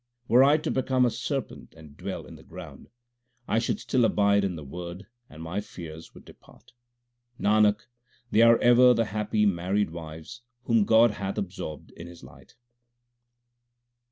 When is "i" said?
0.43-0.57, 3.47-3.59